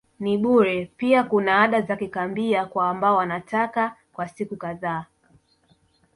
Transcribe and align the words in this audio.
ni 0.19 0.37
bure 0.37 0.91
pia 0.97 1.23
kuna 1.23 1.61
ada 1.61 1.81
za 1.81 1.95
kikambia 1.95 2.65
kwa 2.65 2.89
ambao 2.89 3.15
watakaa 3.17 3.95
kwa 4.13 4.27
siku 4.27 4.55
kadhaa 4.55 5.05